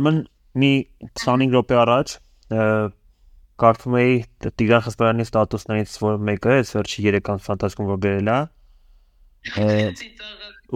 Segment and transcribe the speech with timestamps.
[0.00, 0.20] Ուրեմն
[0.56, 0.72] մի
[1.20, 2.12] 25 րոպե առաջ
[3.60, 4.14] կարդում էի
[4.56, 8.38] Տիգրան Խսպարյանի ստատուսներից, որ մեկը այս վերջի 3 ամս ֆանտաստիկում որ գրել է։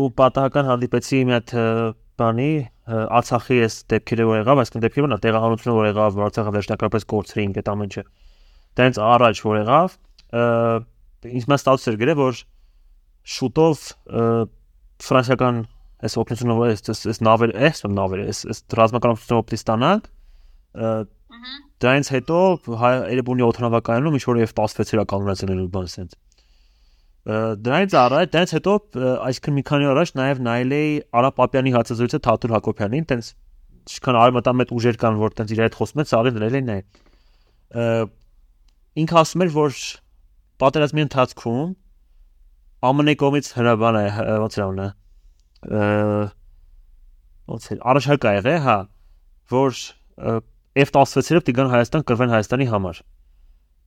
[0.05, 1.55] Ու պատահական հանդիպեցի մի հատ
[2.21, 2.51] բանի
[2.85, 7.55] Արցախի այս դեպքերը որ եղավ, այսինքն դեպքերը նա տեղահանությունը որ եղավ, որ Արցախը վերջնակապից կորցրին
[7.65, 8.05] այդ ամենը։
[8.75, 9.97] Դրանց առաջ որ եղավ,
[11.33, 12.43] ինձ մաս ստացել էր գրել, որ
[13.35, 13.87] շուտով
[15.09, 15.65] ֆրանսիական
[16.05, 20.05] այս օգնությունը այս այս նավեր, այս նավեր, այս այս ռազմական օգնությունը օգտի ստանալ,
[21.85, 22.39] դրանից հետո
[23.15, 26.15] Երևանի օթանավակայանում ինչ որ F16-ը կանոնացնել ու բան ասենց
[27.25, 28.73] դրանից առաջ, դրանից հետո
[29.25, 33.31] այսքան մի քանի օր առաջ նաև նայել էի Արա Պապյանի հացազրույցը Թաթուր Հակոբյանին, տենց
[33.85, 36.81] ինչքան արմատամետ ուժեր կան, որ տենց իր հետ խոսում են, սաղին դրել էին նայ։
[39.05, 39.81] Ինքը ասում էր, որ
[40.65, 41.73] պատերազմի ընթացքում
[42.85, 44.07] ԱՄՆ կողմից հրաբան է,
[44.45, 44.89] ոնց է անունը։
[47.55, 48.79] Ոնց է, առաջարկ ա եղել, հա,
[49.55, 49.83] որ
[50.85, 53.03] F16-երը դիգան Հայաստան կրվեն Հայաստանի համար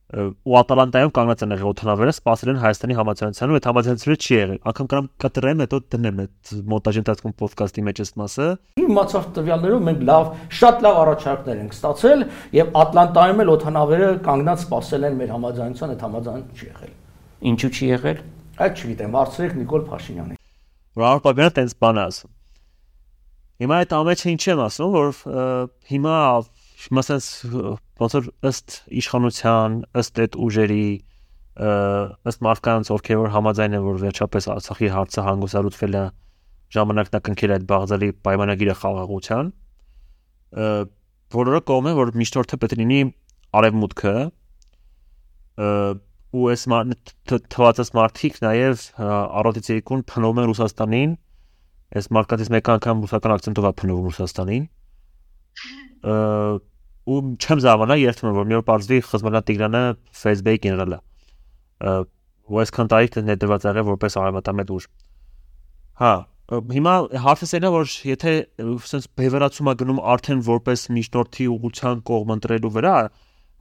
[0.08, 4.86] ու Ատալանտայում կանգնած են եղել օթանավերը, սպասել են Հայաստանի ու այդ համացանցը չի եղել։ Անկամ
[4.92, 8.46] կամ կտրեմ, հետո դնեմ այդ մոնտաժի ընթացքում ոդկասթի մեջ այս մասը։
[8.88, 10.32] Իմացավ տվյալներով մենք լավ,
[10.62, 12.26] շատ լավ առաջարկներ ենք ստացել
[12.56, 16.98] եւ Ատլանտայում էլ օթանավերը կանգնած սպասել են մեր համացանցան, այդ համացանցը չի եղել։
[17.52, 18.26] Ինչու չի եղել։
[18.64, 20.38] Այդ չգիտեմ, հարցրեք Նիկոլ Փաշինյանին։
[20.98, 22.32] Ռոար Պապյանը տենց բան ասում։
[23.62, 25.08] Հիմա այդ ամենը ինչ եմ ասում, որ
[25.90, 26.14] հիմա
[26.98, 27.28] մասած
[27.98, 30.86] ոնց որ ըստ իշխանության, ըստ այդ ուժերի,
[32.30, 36.04] ըստ մարդկանց, ովքեր որ համաձայն են, որ վերջապես Արցախի հարցը հանգուցալուծվել է
[36.78, 39.50] ժամանակն կնքել այդ բաղձալի պայմանագիրը խաղաղության,
[41.38, 43.00] որը կողմ է, որ միշտորդը պետք լինի
[43.58, 44.14] արևմուտքը,
[46.36, 46.64] ու այս
[47.52, 48.82] թվացած մարդիկ նաև
[49.40, 51.14] առօտից եկուն փնովում են Ռուսաստանին,
[51.98, 54.64] այս մարդկանց մեկ անգամ ռուսական акցենտով է փնովում Ռուսաստանին
[57.08, 60.98] ու չեմ զավանա երթում որ մի օր բարձվի խզմալա Տիգրանը Facebook գեներալը
[62.48, 64.88] ու այսքան տարի ներդրված եղել որպես արմատամետ ուժ
[66.02, 66.12] հա
[66.48, 68.34] հիմա հարցը սենա որ եթե
[68.88, 72.94] sense բևեռացումա գնում արդեն որպես միջնորդի ուղղության կողմ ընտրելու վրա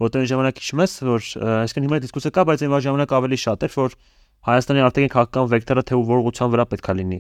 [0.03, 1.28] որտեղ ժամանակ հիշում ես որ
[1.58, 3.97] այսինքն հիմա դիսկուսիա կա բայց այն ժամանակ ավելի շատ էր որ
[4.47, 7.19] Հայաստանի արտաքին քաղաքական վեկտորը թե որ ուղղության վրա պետքա լինի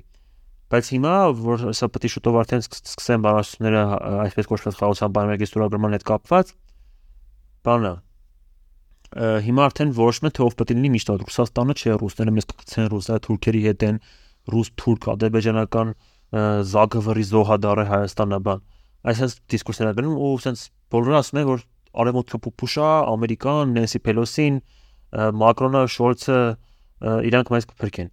[0.67, 3.81] Բայց հիմա որ սա պետք է շուտով արդեն սկսեն բարաշությունները
[4.27, 6.51] այսպես կոչված խաղացան բանվերգի ստորագրման հետ կապված
[7.67, 7.93] բանը
[9.47, 12.89] հիմա արդեն որոշում է թե ով պետք է լինի միշտ Ռուսաստանը չէ ռուսները մեզ կգցեն
[12.91, 14.01] ռուսա թուրքերի հետ են
[14.51, 15.93] ռուս-թուրք ադրբեջանական
[16.67, 18.63] զագվրի զոհադարը Հայաստանը բան
[19.07, 21.63] այսպես դիսկուրսներ անում ու sense բոլորը ասում են որ
[22.03, 24.61] արևմուտքը փուփուշա ամերիկան Նենսի Պելոսին
[25.41, 26.39] Մակրոնը Շոլցը
[27.31, 28.09] իրանք մեզ կփրկեն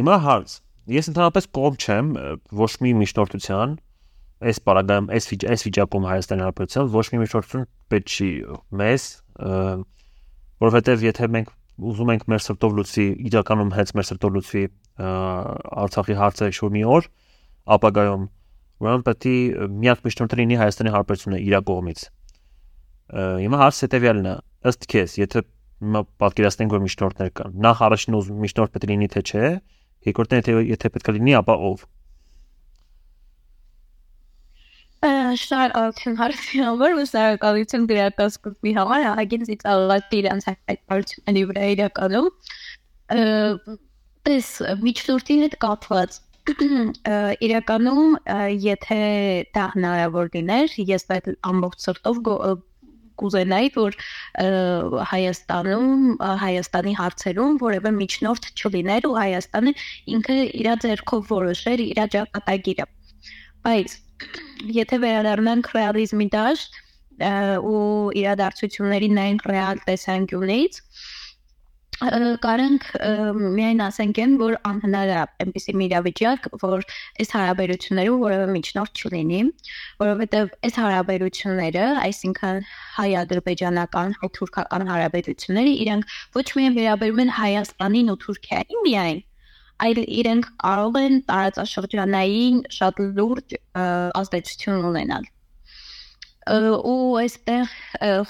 [0.00, 0.58] հիմա հարց
[0.90, 2.06] Ես ընդհանրապես կողմ չեմ
[2.60, 3.74] ոչ մի միջնորդության
[4.50, 8.28] այս պարագայում այս այս վիճակում Հայաստանի Հանրապետության ոչ մի միջնորդություն պետք չի
[8.80, 9.04] մեզ
[10.64, 11.52] որովհետև եթե մենք
[11.90, 14.64] ուզում ենք մեր սրտով լուծի իրականում հենց մեր սրտով լուծի
[15.84, 17.08] Արցախի հարցը շուտ մի օր
[17.76, 18.24] ապագայում
[18.80, 22.04] ուրեմն պետք է միակ միջնորդը լինի Հայաստանի Հանրապետությունը իր կողմից
[23.10, 24.34] հիմա հարցը հետեւյալն է
[24.70, 25.44] ըստ քեզ եթե
[25.80, 29.44] հիմա պատկերացնենք որ միջնորդներ կան նախ առաջին միջնորդ պետք է լինի թե չէ
[30.08, 31.82] Երկրորդն եթե եթե պետք է լինի, ապա ով։
[35.40, 42.26] Շար արդեն հարցի համար ու սարակալություն դրակասկուտի համար ահագին ծիծաղալատ իրանց այդ բարությունների վրա իրականում
[44.28, 44.50] պես
[44.84, 46.18] միջնորդի հետ կապված
[47.48, 48.18] իրականում
[48.66, 49.00] եթե
[49.56, 52.20] դա հնարավոր լիներ ես այդ ամբողջ սրտով
[53.20, 53.96] կուզենայի, որ
[55.12, 56.04] Հայաստանում,
[56.44, 59.74] Հայաստանի հարցերում որևէ միջնորդ չլիներ ու Հայաստանը
[60.16, 62.86] ինքը իր ձեռքով որոշեր իր ճակատագիրը։
[63.66, 63.98] Բայց
[64.80, 66.78] եթե վերադառնանք ռեալիզմի դաշտ
[67.20, 67.80] ու
[68.20, 70.78] իրադարձությունների նայենք ռեալ տեսանկյունից,
[72.00, 72.84] կարանք
[73.36, 76.84] միայն ասենք են, որ անհնար է այնպեսի իրավիճակ, որ
[77.20, 79.40] այս հարաբերություններում որևէ միջնորդ չլինի,
[80.00, 82.62] որովհետև այս հարաբերությունները, այսինքն
[82.96, 89.20] հայ-ադրբեջանական, հայ-թուրքական հարաբերությունները, իրենք ոչ միայն վերաբերում են Հայաստանին ու Թուրքիային միայն,
[89.80, 93.60] այլ իրենք կարող են տարածաշրջանային շատ լուրջ
[94.24, 95.28] ազդեցություն ունենալ
[96.48, 97.72] ու այստեղ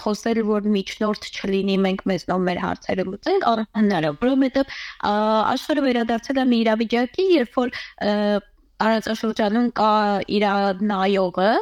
[0.03, 4.73] խոսել որ միջնորդ չլինի մենք մեզնով մեր հարցերը լուծենք անհնարին որովհետև
[5.11, 7.75] աշխարհը վերադարձել է մի իրավիճակի երբ որ
[8.81, 9.93] տարածաշրջանում կա
[10.39, 10.47] իր
[10.91, 11.53] նայողը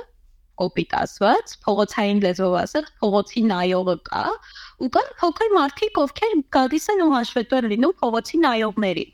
[0.59, 4.23] կոպիտ ասված փողոցային լեզվով ասած փողոցի նայողը կա
[4.83, 9.06] ու կան փոքր մարդիկ ովքեր գալիս են ու հաշվետու լինում փողոցի նայողների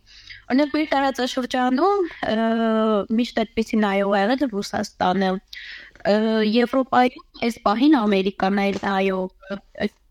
[0.53, 2.09] Օրինակ մեր տարածաշրջանում
[3.19, 5.31] միշտ այդպեսի նայող եղել է Ռուսաստանը,
[6.05, 9.21] Եվրոպայում այս պահին Ամերիկան այլ այո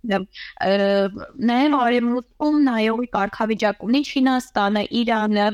[0.04, 5.46] նաև արևմուտքում նայողի կարգավիճակ ունի Չինաստանը, Իրանը,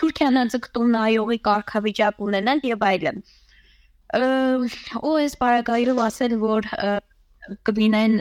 [0.00, 3.22] Թուրքիան ձգտում նայողի կարգավիճակ ունենան եւ այլն։
[4.20, 6.70] Ու այս բարակայով ասել, որ
[7.66, 8.14] կլինեն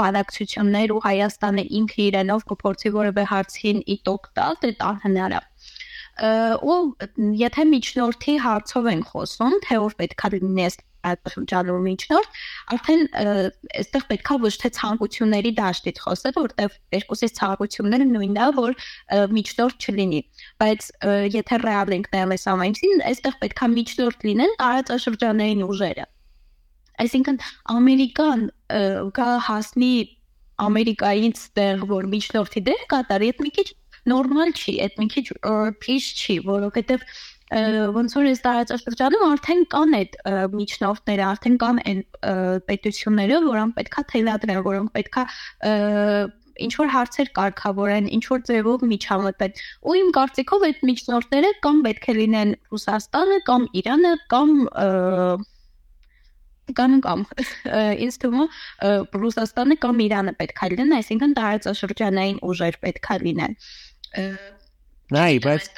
[0.00, 5.40] բանակցություններ ու Հայաստանը ինքը իրենով կփորձի որևէ հարցին իտոկ տալ, դե անհնար է
[6.16, 6.76] ու
[7.36, 12.38] եթե միջնորդի հարցով են խոսում, թե որ պետքա լինի այս շրջանում միջնորդ,
[12.74, 18.74] արդեն այստեղ պետքա ոչ թե ցանկությունների դաշտից խոսել, որտեղ երկուսից ցանկությունները նույնն է, որ
[19.36, 20.20] միջնորդ չլինի,
[20.62, 20.90] բայց
[21.36, 26.06] եթե ռեալ ենք նայել այս ամենին, այստեղ պետքա միջնորդ լինեն տարածաշրջանային ուժերը։
[26.96, 27.40] Այսինքն
[27.76, 28.44] Ամերիկան
[29.16, 29.94] գա հասնի
[30.56, 33.66] Ամերիկայից տեղ, որ միջնորդի դեր կատարի, այդ մի քիչ
[34.10, 35.26] նորմալ չի, այդ մի քիչ
[35.82, 37.06] փիշ չի, որովհետև
[37.46, 40.16] ոնց որ այս տարածաշրջանում արդեն կան այդ
[40.54, 42.00] միջնորդները, արդեն կան այն
[42.70, 45.26] պետությունները, որոնք պետքա թելադրեն, որոնք պետքա
[46.66, 52.06] ինչ որ հարցեր կարգավորեն, ինչ որ ձևով միջամտեն։ Ու իմ կարծիքով այդ միջնորդները կամ պետք
[52.06, 54.54] է լինեն Ռուսաստանը, կամ Իրանը, կամ
[56.76, 57.20] կամ կամ
[58.02, 63.54] ինձ թվում է Ռուսաստանը կամ Իրանը պետք է լինեն, այսինքն տարածաշրջանային ուժեր պետք է լինեն։
[65.16, 65.70] Նայ, բայց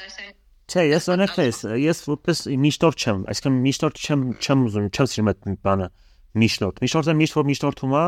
[0.69, 5.31] Չէ, ես օրինակ ես, ես որպես միշտորդ չեմ, այսինքն միշտորդ չեմ չեմ ուզում, չեմ սիրում
[5.32, 5.87] այդ բանը
[6.43, 8.02] միշտորդ։ Միշտորդը միշտ որ միշտորդում է,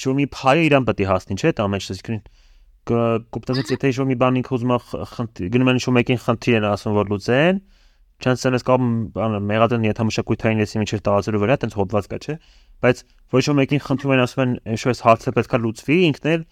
[0.00, 2.22] շո մի փայը իրան պետք է հասնի, չէ՞, դա մեջ այսինքն
[2.88, 4.78] կոպտացած եթե շո մի բան ինքը ուզում է
[5.52, 7.60] գնում են շո մեկին խնդիր են ասում որ լուծեն,
[8.24, 8.86] չանցել ես կամ
[9.18, 12.36] բանը մեղադեն ենթամշակութային լեսի միջև տարածելու վրա, տենց հոդված կա, չէ՞։
[12.82, 13.02] Բայց
[13.36, 16.42] ոչ ոք մեկին խնդրում են ասում են, շո այս հարցը պետքա լուծվի, ինքն էլ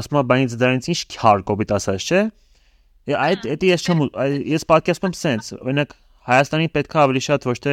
[0.00, 2.22] ասում է, բայց դրանից ինչ քար կոպիտ ասած, չէ՞։
[3.18, 4.02] Այդ դա ես չեմ
[4.52, 7.72] ես պատկերացնում սենց, օրինակ Հայաստանի պետքա ավելի շատ ոչ թե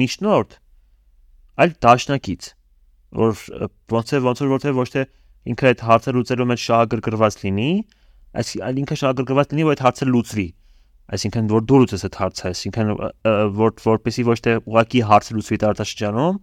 [0.00, 0.54] միջնորդ,
[1.60, 2.46] այլ դաշնակից,
[3.20, 3.42] որ
[3.92, 5.02] ոնց է ոնց որ որտեղ ոչ թե
[5.52, 7.70] ինքը այդ հարցը լուծելու մեջ շահագրգռված լինի,
[8.40, 10.48] այս այլ ինքը շահագրգռված լինի, որ այդ հարցը լուծվի
[11.12, 12.92] այսինքն որ դու լուծես այդ հարցը, այսինքն
[13.58, 16.38] որ որպեսի ոչ թե ուղակի հարցը լուծվի տարածաշրջանում,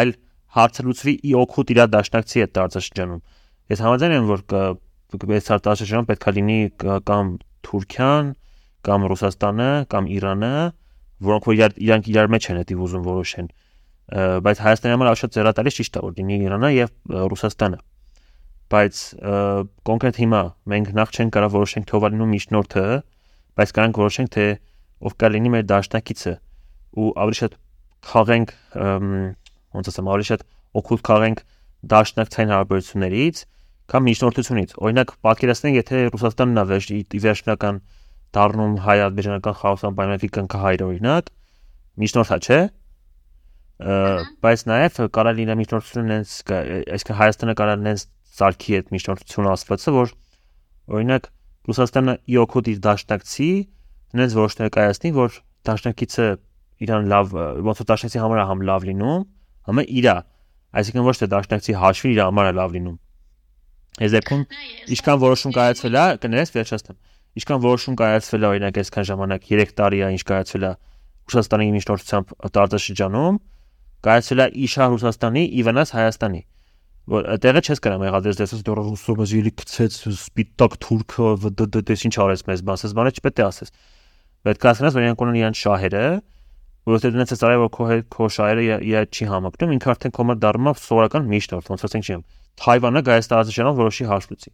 [0.00, 0.10] այլ
[0.56, 3.20] հարցը լուծվի ի օգուտ իր դաշնակցի այդ տարածաշրջանում։
[3.72, 4.44] Ես համաձայն եմ, որ
[5.38, 6.58] այս տարածաշրջանում պետքա լինի
[7.08, 7.32] կամ
[7.64, 8.30] Թուրքիան,
[8.84, 10.54] կամ Ռուսաստանը, կամ Իրանը,
[11.24, 13.50] որոնք որ իրանք իրար մեջ են դա ուզում որոշեն։
[14.44, 16.90] Բայց Հայաստանի համար շատ ծերատալի ճիշտ է որ լինի Իրանը եւ
[17.32, 17.78] Ռուսաստանը
[18.74, 19.00] բայց
[19.86, 20.40] կոնկրետ հիմա
[20.72, 22.84] մենք նախ չեն կարող որոշենք թե ով լինում միջնորդը,
[23.60, 24.46] բայց կարանք որոշենք թե
[25.04, 26.32] ով կա լինի մեր դաշնակիցը
[27.04, 27.56] ու ավելի շատ
[28.10, 28.54] խաղենք
[29.74, 30.46] ոնց ասեմ ավելի շատ
[30.80, 31.44] օգուտ խաղենք
[31.94, 33.42] դաշնակցային հարաբերություններից
[33.92, 36.64] կամ միջնորդությունից օրինակ պատկերացնենք եթե Ռուսաստանն է
[37.24, 37.80] վերջնական
[38.34, 41.30] դառնում հայ-ադրբեջանական խաղաղության պայմանների կնքահայր օրինակ
[42.04, 42.58] միջնորդա չէ
[44.44, 48.04] բայց նաև կարա լինի միջնորդություն նենց այսինքն Հայաստանը կարա նենց
[48.34, 50.14] սարքի այդ միջնորդությունը ասվածը որ
[50.94, 51.28] օրինակ
[51.64, 53.50] Ռուսաստանը ի օգուտ իր դաշնակցի
[54.20, 56.26] նենց որոշներ կայացնի, որ դաշնակիցը
[56.84, 57.32] իրան լավ
[57.66, 59.24] ոնց որ դաշնակցի համար է համ լավ լինում,
[59.68, 60.16] համ իրա,
[60.80, 62.98] այսինքն ոչ թե դաշնակցի հաշվին իր համար է լավ լինում։
[63.94, 64.42] Այս դեպքում
[64.94, 66.96] ինչքան որոշում կայացվել է, կներես վերջացնեմ։
[67.34, 70.72] Ինչքան որոշում կայացվել է օրինակ այսքան ժամանակ 3 տարի է ինչ կայացվել է
[71.24, 73.38] Ռուսաստանի միջնորդությամբ տարածաշրջանում,
[74.04, 76.42] կայացվել է իշա Ռուսաստանի, ի վնաս Հայաստանի
[77.04, 81.50] որ տեղը չես կարող մեղադրես դեսս դեռ ռուսով զիլի գցեց սպիտակ թուրքը
[81.90, 83.74] դես ինչ արեց մեզ մասես բանը չպետք է ասես
[84.48, 86.04] պետք է ասես որ իրանք ունեն իրան շահերը
[86.88, 90.72] որովհետեւ դրանց է արել որ քո քո շահերը իր չի համակնում ինքը արդեն կոմը դառնում
[90.72, 92.24] է սովորական միշտ ոնց ասենք չեմ
[92.62, 94.52] Թայվանը գայս տարածաշրջանով որոշի հաշվեցի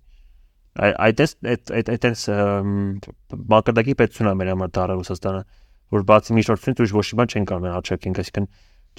[0.80, 2.22] այդ այդ այդ այդ այս
[3.50, 5.40] մակարդակի պետությունն է մեր համար դառը Ռուսաստանը
[5.90, 8.46] որ բացի միջնորդությունից ուրիշ ոչ մի բան չեն կարող աչքենք այսինքն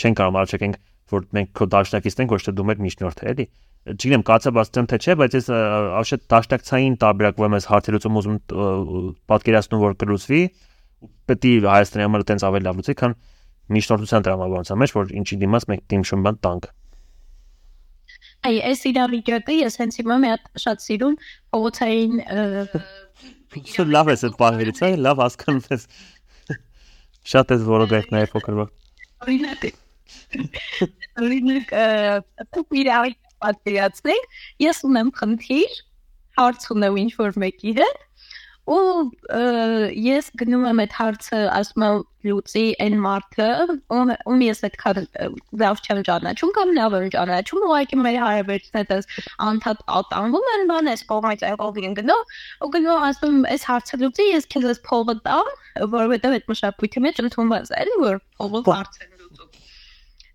[0.01, 0.79] չեն կարող աչքենք
[1.11, 3.45] որ մենք քո դաշնակիցն ենք ոչ թե դու մեր միջնորդը էլի
[3.91, 5.47] չգիտեմ կացաբացեմ թե չէ բայց ես
[6.01, 8.37] աշետ դաշնակցային տարբերակվում ես հարցերուցում ուզում
[9.31, 10.41] պատկերացնում որ կլուծվի
[11.31, 13.15] պետք է Հայաստանի համար այտենց ավելի լավ լուծի քան
[13.71, 16.69] միջնորդության տրամաբանության մեջ որ ինչի դիմաց մենք դիմշում բան տանք
[18.47, 21.17] Այ այս իրավիճակը ես հենց հիմա մի հատ շատ սիրուն
[21.53, 22.13] փողոցային
[23.71, 25.83] Շո լավ է այդ բաներից, այ լավ հասկանում ես։
[27.31, 28.65] Շատ որոգայթ նաև փոքր բա։
[29.25, 29.65] Օրինակ
[31.21, 31.73] Օրինակ,
[33.41, 35.77] պատկերացնենք, ես ունեմ խնդիր,
[36.39, 38.01] հարց ունեմ ինչ որ մեկի հետ,
[38.69, 39.09] ու
[39.97, 43.47] ես գնում եմ այդ հարցը ասում եմ լուծի այն մարդը
[43.97, 44.99] ում ես այդքան
[45.61, 48.99] լավ չեմ ճանաչում կամ լավ եմ ճանաչում ուղղակի մեր հարաբերությունները
[49.47, 52.17] անդադ ատանվում են բան այս կողմից եղող են գնո
[52.61, 55.51] ու գնո ասում այս հարցը լուծի ես քեզ փողը տամ
[55.97, 59.10] որովհետև այդ մշակույթի մեջ ընդունված է էլի որ փողը հարց են լուծում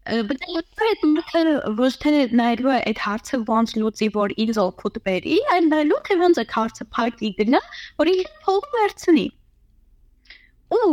[0.06, 0.44] Բայց
[0.86, 1.40] այդ մտքը
[1.78, 6.16] ոչ թե նայելու է այդ հարցը ոնց լուծի, որ ինձ օգուտ բերի, այլ նայելու թե
[6.20, 7.60] ոնց այդ հարցը փակի գնա,
[8.02, 9.26] որ ինքը փող վերցնի։
[10.76, 10.86] Ու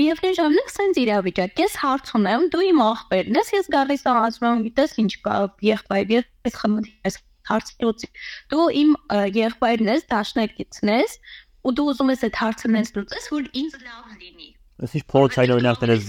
[0.00, 4.46] միևնույն ժամանակ սենց իրավիճակ, ես հարց ունեմ, դու իմ աղբերն ես, ես գալիս եմ ասում
[4.50, 5.34] եմ, գիտես ինչ կա,
[5.68, 6.14] եղբայր,
[6.48, 7.18] ես խմდი ես
[7.50, 8.08] հարցի լուծի։
[8.52, 8.94] Դու իմ
[9.36, 11.18] եղբայրն ես, դաշնակիցն ես,
[11.60, 14.48] ու դու ուզում ես այդ հարցը մեզ լուծես, որ ինձ լավ լինի։
[14.80, 16.06] Ես ինչ փորձային օրինակներ ես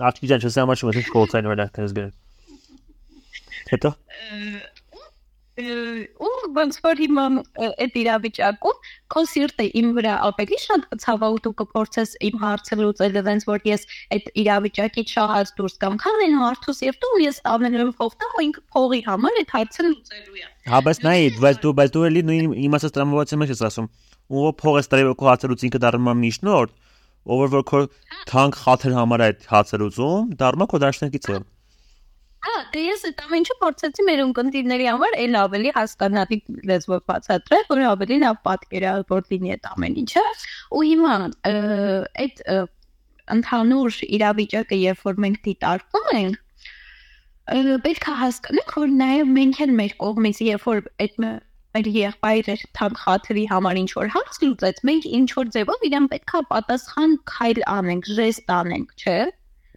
[0.00, 2.18] բերում։ Աչքի ջան, չսեմ ոչ ինչ փորձային օրինակներ ես բերում։
[3.70, 3.94] Հետո
[5.60, 7.24] ու ոնց որ հիմա
[7.84, 8.76] այդ իրավիճակում
[9.12, 13.66] քո սիրտը իմ վրա ավելի շատ կցավա ու դու կփորձես իմ հարցը լուծել դենց որ
[13.68, 18.44] ես այդ իրավիճակից շահած դուրս կամ քան այն հարցուս եւ դու ես ամենուրում փոխտամ ու
[18.46, 22.22] ինքը փողի համար այդ հարցը լուծելու է Հա բայց նայ բայց դու բայց դու էլի
[22.30, 23.90] նույն տրամաբացի մեջ ես ասում
[24.30, 26.78] ու փող ես տրեվ քո հարցը լուծ ինքը դառնում է միշնորդ
[27.26, 27.80] ով որ քո
[28.30, 31.40] թանկ խաթր համար այդ հարցը լուծում դառնում է քո դաշնակիցը
[32.40, 36.38] Հա, դե ես այդ ամենը փորձեցի մեր ունկնդիրների համար այլ ավելի հասկանալի
[36.70, 40.22] լեզվով բացատրել, որ ավելի լավ պատկերավոր լինի այդ ամեն ինչը։
[40.78, 41.16] Ու հիմա
[42.24, 42.40] այդ
[43.36, 46.40] ընդհանուր իրավիճակը, երբ որ մենք դիտարկում ենք,
[47.84, 51.20] պետք է հասկանանք, որ նաև մենք են մեր կողմից, երբ որ այդ
[51.76, 56.34] մեր եղբայրը թամ խաթրի համար ինչ որ հարց լուծեց, մենք ինչ որ ձևով իրեն պետք
[56.38, 59.20] է պատասխան քայլ անենք, ժեստ անենք, չէ՞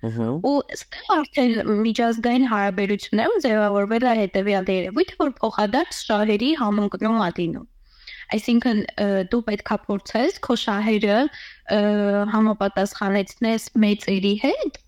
[0.03, 7.69] Ու ստեղ արդեն միջազգային հարաբերություններում ձևավորվել է հետևյալ երևույթը, որ փոխադարձ շահերի համընկնում է լինում։
[8.35, 8.81] Այսինքն
[9.31, 11.19] դու պետքա փորձես քո շահերը
[12.33, 14.81] համապատասխանեցնես մեծերի հետ,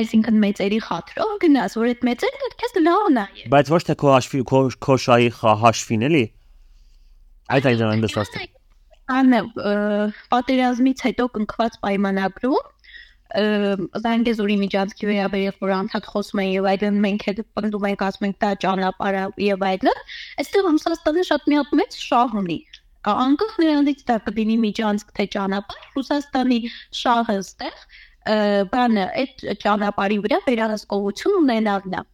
[0.00, 4.42] այսինքն մեծերի խաթրով գնաս, որ այդ մեծերը քեզ լավ նայեն։ Բայց ոչ թե քո հաշվի
[4.50, 5.30] քո քո շահի
[5.62, 6.22] հաշվին էլի։
[7.56, 8.54] Այդ այն այնպես ասած։
[9.16, 9.40] Անե
[10.34, 12.72] պատերազմից հետո կնքված պայմանագրում
[13.36, 18.36] Զանգեզուրի միջանցքի վերաբերյալ որ անդադ խոսում են եւ այլն մենք հետ պնդում ենք ասում ենք
[18.44, 19.90] դա ճանապարհը եւ այլն
[20.42, 22.58] այստեղ Ռուսաստանը շատ մի հատ մեծ շահ ունի
[23.14, 26.60] անկախ նրանից դա կդինի միջանցք թե ճանապարհ Ռուսաստանի
[27.00, 27.76] շահը այստեղ
[28.72, 32.04] բանը այդ ճանապարհի վրա վերահսկողություն ունենալն է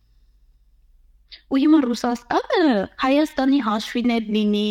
[1.52, 2.64] ու հիմա Ռուսաստանը
[3.02, 4.68] Հայաստանի հաշվիներ լինի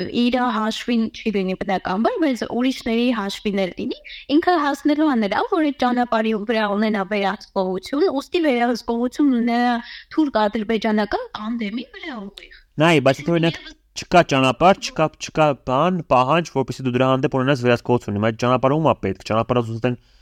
[0.00, 3.98] իր հաշվին չի լինի բնականաբար, բայց ուրիշների հաշվիներ լինի,
[4.36, 9.74] ինքը հասնելու է նրան, որ այդ ճանապարհի վրա ունենա վերահսկողություն, ուստի վերահսկողություն ունենա
[10.14, 13.60] թուրք-ադրբեջանական տանդեմի վրա ուղիղ։ Նայ, բայց օրինակ
[14.00, 18.88] չկա ճանապարհ, չկա չկա բան, պահանջ, որպեսզի դու դրա հանդեպ ունենաս վերահսկողություն, այդ ճանապարհը ում
[18.90, 20.19] է պետք։ Ճանապարհը Ռուսաստան Ռուսաստան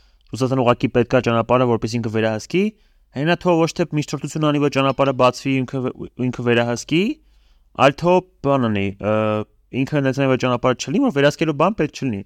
[0.63, 2.63] ուղակի պետք է ճանապարհը, որպեսզի ինքը վերահսկի,
[3.17, 5.79] հենա թող ոչ թե միջնորդություն անի, որ ճանապարհը բացվի, ինքը
[6.29, 7.01] ինքը վերահսկի,
[7.85, 8.87] այլ թող բան անի,
[9.79, 12.21] ինքը նեցնեվը ճանապարհ չլինի, որ վերահսկելու բան պետք չլինի։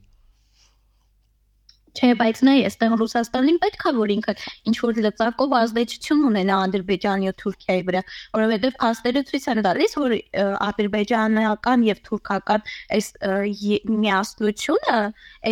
[1.94, 4.34] Չէ, բայց նայ, այստեղ Ռուսաստանին պետք է որ ինքը
[4.70, 8.02] ինչ որ լծակով ազդեցություն ունենա Ադրբեջանի ու Թուրքիայի վրա,
[8.38, 10.16] որովհետև փաստերը ցույց են տալիս, որ
[10.70, 12.66] ադրբեջանական եւ թուրքական
[12.98, 13.10] այս
[14.04, 15.00] միասնությունը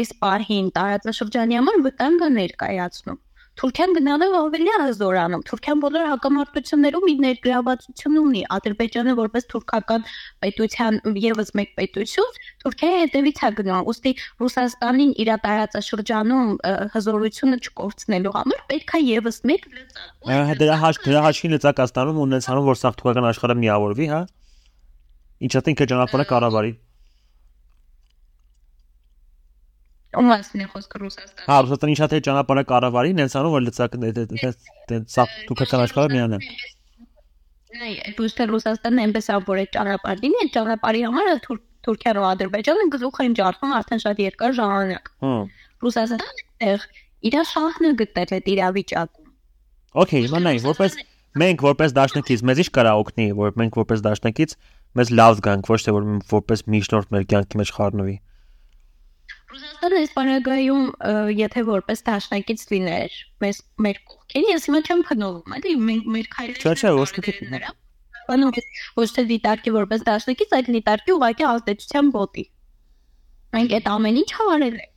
[0.01, 3.21] այս պահին տարածաշրջանի համար վտանգ է ներկայացնում։
[3.62, 10.08] Թուրքիան գնալով ավելի հզորանում։ Թուրքիան բոլոր հակամարտություններում իր ներգրավվածություն ունի։ Ադրբեջանը որպես թուրքական
[10.41, 16.51] պետության եւս մեկ պետություն, Թուրքիայի հետևից է գնում։ Ոստի Ռուսաստանին իր տարածաշրջանում
[16.98, 22.72] հզորությունը չկորցնելու համար պետք է եւս մեկ լծակ։ Դրա հաշ դրա հաշվին լծակ աստանում ունեցանում
[22.72, 24.22] որ սա թուրքական աշխարհը միավորվի, հա։
[25.41, 26.74] Ինչա՞ թե ինքը ճանապարհը կառավարի։
[30.12, 33.94] Ասին է խոսքը Ռուսաստան։ Հա, Ռուսաստանի շատ է ճանապարհը կառավարի, նենցանով որ լծակ
[34.91, 36.39] դենց սա թուրքական աշխարհը միանա։
[37.72, 41.30] Նայ, դուք թե Ռուսաստանն այնպես ա որ այդ ճանապարհ լինի, ճանապարհի համար
[41.82, 45.32] Թուրքիան ու Ադրբեջանը գլուխ են ջարդում արդեն շատ երկար ժամանակ։ Հա։
[45.82, 46.27] Ռուսաստանը
[46.62, 46.84] այդտեղ
[47.32, 49.32] իր շահն է գտել այդ իրավիճակում։
[50.01, 51.00] Okay, հիմա նայ, որպես
[51.41, 54.56] մենք որպես դաշնակից մեզ ի՞նչ կարա օգնի, որ մենք որպես դաշնակից
[55.00, 58.15] մեզ լավ զգանք, ոչ թե որ որպես միջնորդ մեր կյանքի մեջ խառնվի։
[59.51, 60.84] Ռուսաստանը այս բանակայում
[61.38, 66.62] եթե որպես դաշնակից լիներ մեզ մեր կողքին, ես հիմա չեմ փնովում, էլի մենք մեր քայլերը
[66.62, 67.74] Չէ, չէ, ոչ թե
[68.29, 68.53] բանում
[69.01, 72.46] ոչ թե դիտարկի որպես դաշնակից, այլ դիտարկի ուղղակի ազդեցության բոտի։
[73.55, 74.90] Մենք այդ ամեն ինչ հավարել ենք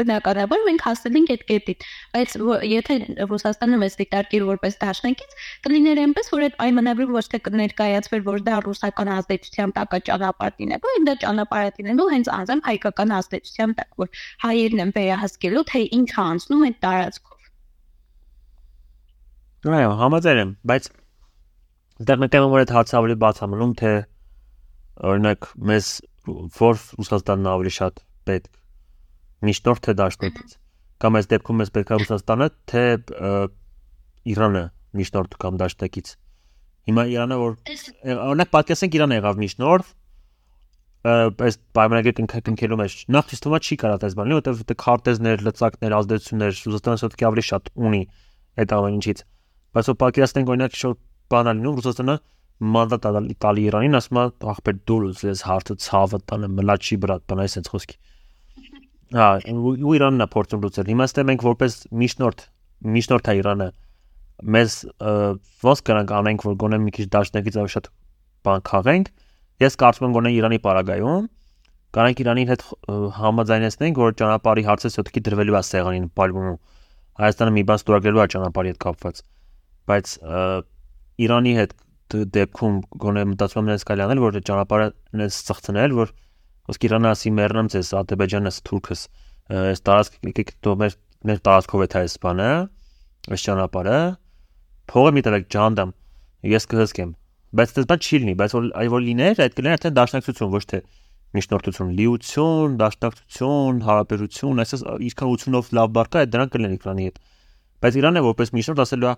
[0.00, 2.36] բնականաբար մենք հասել ենք այդ կետին բայց
[2.70, 2.96] եթե
[3.30, 5.34] Ռուսաստանը մեզ դիտարկի որպես դաշնակից
[5.66, 10.54] կլիներ այնպես որ այդ պայմանագրում ոչ թե կներկայացվեր որ դա ռուսական ազդեցության տակ է ճանապարհ
[10.60, 14.14] դինելու այլ դա ճանապարհ դինելու հենց անձամբ հայկական ազդեցության տակ որ
[14.46, 17.38] հայերն են վերահսկելու թե ինչ անցնում այդ տարածքով
[19.60, 20.86] Այո, համաձայն եմ, բայց
[22.08, 23.90] դեռ մեկ որ այդ հարցը ավելի բաց է մնում թե
[25.10, 25.88] օրինակ մեզ
[26.56, 28.59] որ Ռուսաստանն ավելի շատ պետք
[29.48, 30.58] միջնորդ թե դաշնակից։
[31.00, 32.82] կամ այս դեպքում էս պետք է Ռուսաստանը, թե
[34.30, 34.64] Իրանը
[35.00, 36.10] միջնորդ կամ դաշնակից։
[36.90, 37.54] Հիմա Իրանը որ
[38.20, 39.92] օրինակ պատկերացնենք Իրանը եղավ միջնորդ,
[41.00, 45.94] այս պայմանագրի կնքելու մեջ նախ ճիշտ ոմա չի կարա դες բանի, որովհետև դե քարտեզներ, լծակներ,
[45.96, 48.02] ազդեցություններ Ռուսաստանը սոտքի ավելի շատ ունի
[48.60, 49.22] այդ ամեն ինչից։
[49.70, 50.90] Բայց որ պատկերացնենք օրինակ շո
[51.32, 52.16] բանալ լինում Ռուսաստանը
[52.60, 53.08] մանդատ
[53.40, 57.96] տալի Իրանին, ասում է ախպեր դու ես հարցը ցավը տանը մլաչի բրատ, բան այսպես խոսքի։
[59.10, 62.44] Հա, ու Իրանն է փորձում լուծել։ Հիմա ստե մենք որպես միջնորդ,
[62.94, 63.66] միջնորդ է Իրանը
[64.54, 64.76] մեզ
[65.66, 67.90] ոնց կրանք անենք, որ գոնե մի քիչ դաշնակից ավելի շատ
[68.46, 69.10] բան քաղենք։
[69.60, 71.26] Ես կարծում եմ գոնե Իրանի պարագայում
[71.90, 72.64] կանենք Իրանի հետ
[73.18, 76.58] համաձայնեցնենք, որ ճանապարհի հարցը սոտքի դրվելու է սեղանին Պալմոնում։
[77.20, 79.22] Հայաստանը մի բան ստորագրելու է ճանապարհի հետ կապված։
[79.90, 80.12] Բայց
[81.26, 81.74] Իրանի հետ
[82.38, 84.86] դեպքում գոնե մտածում եմ նենց կարելի անել, որ ճանապարհը
[85.50, 86.14] ծխցնել, որ
[86.70, 89.02] ոսկ Իրանը ասի մեռնեմ ձեզ, Ադրբեջանն ասի թուրքս,
[89.60, 92.50] այս տարածք եկեք դու մեր տարածքով է թե այս բանը,
[93.34, 93.98] այս ճանապարհը,
[94.90, 95.90] փողը մի տվեք ջանդամ,
[96.50, 97.10] ես կհսկեմ։
[97.50, 100.80] Բայց դա չի լինի, բայց որ այ որ լիներ, այդ կլիներ արդեն դաշնակցություն, ոչ թե
[101.34, 107.20] միջնորդություն, լիություն, դաշնակցություն, հարաբերություն, այսպես իսկականությունով լավ բարգա է դրանք կլինեն Իրանի հետ։
[107.80, 109.14] Բայց Իրանը որպես միջնորդ ասելու է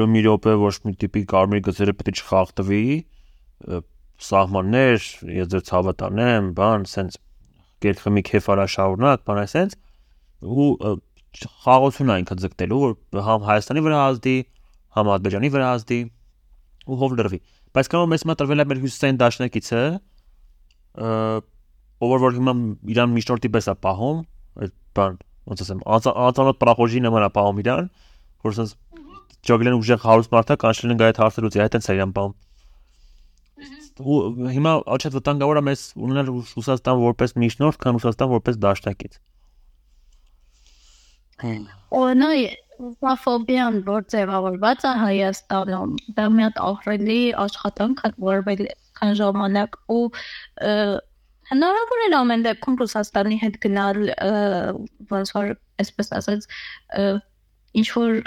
[0.00, 2.82] լոմի րոպե ոչ մի տիպի կարմիր գծերը պետք է չխախտվի
[4.20, 5.06] սահմաններ,
[5.40, 7.18] ես ձեր ցավը տանեմ, բան, սենց
[7.84, 9.76] գերխմի քեֆարա շարունակ, բան այսենց
[10.40, 10.68] ու
[11.64, 14.36] խաղացուն այնքը ձգտելու որ համ Հայաստանի վրա ազդի,
[14.96, 16.00] համ Ադրբեջանի վրա ազդի
[16.90, 19.82] ու հով լրվի։ Բայց կարող մեզ մա տրվել է մեր հյուսիսային դաշնակիցը
[22.00, 22.54] ով որ հիմա
[22.90, 24.20] իրան միջնորդի պես է պահում,
[24.64, 25.18] այդ բան,
[25.50, 27.90] ոնց ասեմ, անծանոթ պրախոժի նման է պահում իրան,
[28.42, 28.74] որ ասես
[29.46, 32.34] ջոգլեն ուժեղ հարուստ մարդա կանչելեն գա այդ հարցը լուծի, այդ է իրան բան։
[34.00, 34.18] Ու
[34.54, 39.20] հիմա աչետ վտանգավոր է մեզ ունենալ Ռուսաստան որպես միջնորդ, քան Ռուսաստան որպես դաշնակից։
[42.00, 48.62] Օրինակ Ռուսաֆոբիան որ ձևավորված է Հայաստանում, դա մի հատ ահռելի աշխատանք է, որվել
[49.00, 50.04] քան ժամանակ ու
[51.50, 54.00] հնարավոր է ամեն դեպքում Ռուսաստանի հետ գնալ
[55.10, 56.46] ոնց որ այսպես ասած
[57.80, 58.20] ինչ որ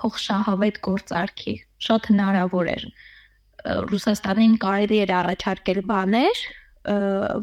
[0.00, 1.54] փոխշահավետ գործարքի
[1.88, 2.86] շատ հնարավոր էր
[3.66, 6.42] Ռուսաստանին կարելի էր առաջարկել բաներ,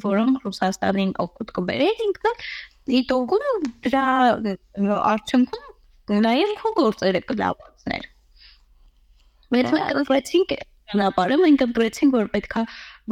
[0.03, 2.33] որոնք Ռուսաստանին օգուտ կբերեն ինքնը
[2.93, 4.05] դիտողում դրա
[5.13, 8.07] արդյունքում նաև քո գործերը կլավացներ։
[9.53, 10.55] Մենք ընտրեցինք
[10.93, 12.63] ճանապարհը, մենք ընտրեցինք որ պետքա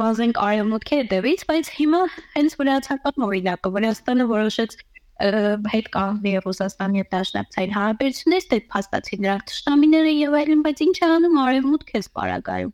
[0.02, 2.00] բազենք արևմուտքի հետևից, բայց հիմա
[2.36, 4.76] հենց վրացական օրինակը Վրաստանը որոշեց
[5.22, 11.10] հետ կանգնի Ռուսաստանի հետ դաշնակցային հարաբերություններից, դե փաստացի նրանք ճշտամիները եւ այլն, բայց ինչ է
[11.16, 12.72] անում արևմուտքը սպարագայում։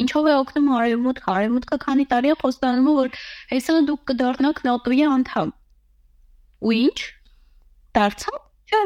[0.00, 3.10] Ինչով է օգնում արևմուտքը, արևմուտքը քանի տարի է խոստանում, որ
[3.52, 5.52] հեսա դուք կդառնաք ՆԱՏՕ-ի անդամ։
[6.62, 6.98] Ու ի՞նչ։
[7.98, 8.38] Դարձավ։
[8.72, 8.82] Չէ։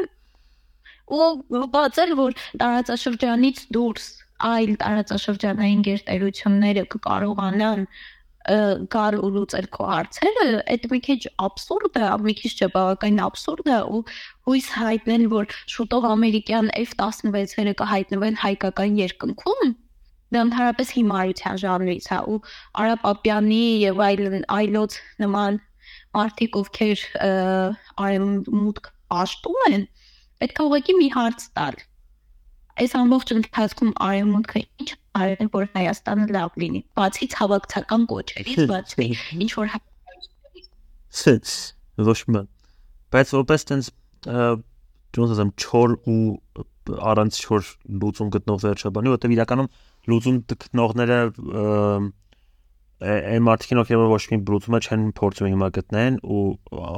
[1.17, 4.07] Ու բացել որ տարածաշրջանից դուրս
[4.51, 7.87] այլ տարածաշրջանային գերտերությունները կկարողանան
[8.47, 13.71] գար ու լուծել քո հարցերը, այդ մի քիչ абսուրդ է, մի քիչ չէ, բավականին абսուրդ
[13.71, 14.03] է ու
[14.47, 19.75] հույս հայտնել, որ շուտով ամերիկյան F-16-երը կհայտնվեն հայկական երկնքում,
[20.35, 22.39] դա ընդհանրապես հիմարության ժանրից է ու
[22.83, 25.59] Արա Պապյանի եւ այլն այլոց նման
[26.17, 27.03] մարդիկ ովքեր
[28.07, 28.89] արեմուտք
[29.21, 29.85] աշտում են,
[30.41, 31.77] պետք է ուղղակի մի հարց տալ
[32.77, 39.07] այս ամբողջ ընթացքում արևմուտքը ինչ արել որ Հայաստանը լավ լինի բացի ցավակցական կոչերից բացի
[39.45, 39.71] ինչ որ
[42.09, 42.43] ոչ մի
[43.15, 43.89] բայց որպես տենց
[45.17, 46.19] ոնց ասեմ չոր ու
[47.11, 47.71] առանց չոր
[48.03, 49.71] լուծում գտնող վերջաբանի որտեղ իրականում
[50.11, 51.19] լուծում գտնողները
[52.97, 56.43] այն մարդիկին, ովքեր ոչ մի բլուտումը չեն փորձում հիմա գտնեն ու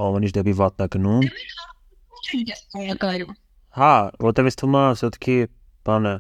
[0.07, 1.25] ամեն ինչ դեպի վատնա գնում։
[3.79, 3.93] Հա,
[4.23, 5.35] որտեվ ես թվում է, ասեցի,
[5.89, 6.13] բանը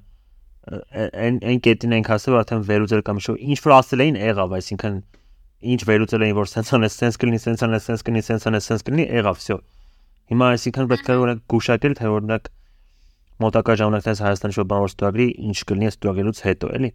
[0.69, 4.99] այն այն կետին ենք հասել, արդեն վերուծել կամ շո ինչ որ ասել էին եղավ, այսինքն
[5.73, 8.85] ինչ վերուծել էին, որ սենսան է, սենս կլինի, սենսան է, սենս կլինի, սենսան է, սենս
[8.89, 9.57] կլինի, եղավ, վсё։
[10.29, 12.51] Հիմա այսինքն պետք է օրինակ գուշակել, թե օրինակ
[13.43, 16.89] մոտակա ժամանակից Հայաստանի շո բան որ ստուգրի ինչ կլինի ստուգելուց հետո էլի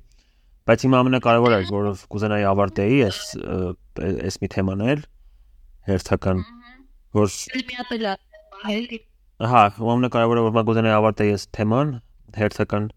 [0.69, 3.19] բայց հիմա ամենակարևորը որ կուզենայի ավարտեի այս
[4.29, 5.03] այս մի թեման էլ
[5.89, 6.45] հերթական
[7.19, 7.35] որ
[9.45, 11.93] Հա, ամենակարևորը որ մա կուզենայի ավարտեի այս թեման
[12.39, 12.89] հերթական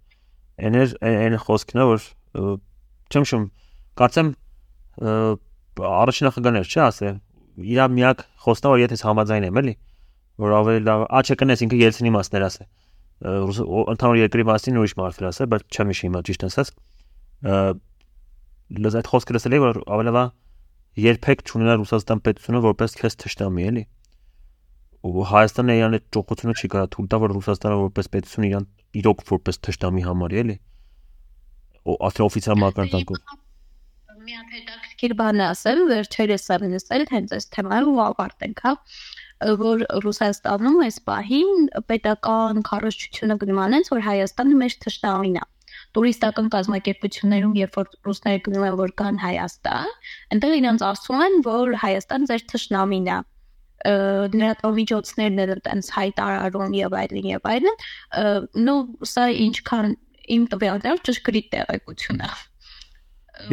[0.58, 2.06] այն էր այն խոսքն է որ
[3.14, 3.44] չեմ շում
[4.02, 4.32] կարծեմ
[5.88, 7.20] առաջնախագաներ չէ ասել
[7.74, 9.76] իրա միակ խոսքն է որ եթե համաձայն եմ էլի
[10.42, 12.68] որ ավելի լավ ա չկնես ինքը Ելցինի մասներ ասե
[13.18, 16.72] ընդհանուր երկրի մասին ուրիշ մարդեր ասե բայց չեմ հիշի հիմա ճիշտ ասած
[18.78, 20.34] լեզ այդ խոսքը լսել եմ որ ավելի լավ
[21.08, 23.84] երբեք չունենա Ռուսաստան պետությունը որպես քեզ թշնամի էլի
[25.08, 28.66] ու Հայաստանը իրան այդ ճոխությունը չի կարա թույլ տա որ Ռուսաստանը որպես պետություն իրան
[29.02, 30.58] իրոք որպես թշնամի համարի էլի
[32.08, 33.46] ասել օֆիցիալ մակարդակով
[34.28, 38.74] մի հատ հետաքրքիր բան ասեմ վերջերս եմ լսել հենց այս թեման ու ավարտենք հա
[39.62, 45.46] որ Ռուսաստանում այս պահին պետական քարոշչությունը գնում անենց որ Հայաստանը մեր թշնամին է
[45.94, 49.92] տուրիստական կազմակերպություններում, երբ որ ռուսները գնում են որ կան Հայաստան,
[50.34, 53.18] այնտեղ իրանց ասում են, որ Հայաստան ձեր թշնամին է
[53.86, 57.76] լրատվամիջոցներն էլ այտենց հայտարարում եւ այլն եւ այլն
[58.68, 59.94] նո սա ինչքան
[60.38, 62.32] իմ տվյալներով ճշգրիտ տեղեկություն է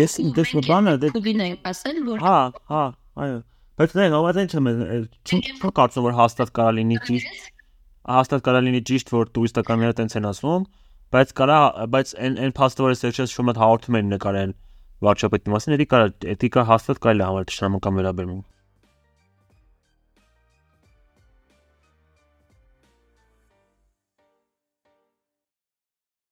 [0.00, 2.38] Ես դες մի բանը դե կուլինեի ասել որ Հա,
[2.72, 2.84] հա,
[3.20, 3.36] այո
[3.74, 7.48] Բայց դե նոմատեն չեմ չեմ կարծում որ հաստատ կարա լինի ճիշտ
[8.14, 10.66] հաստատ կարա լինի ճիշտ որ տուրիստականները տենց են ասում
[11.16, 11.58] բայց կարա
[11.94, 14.54] բայց այն այն փաստը որ ես ես շուտ հաղորդում են նկարեն
[15.08, 16.08] վարչապետի մասին էդի կարա
[16.54, 18.53] կա հաստատ կարելի համարել ճշտամական վերաբերմունք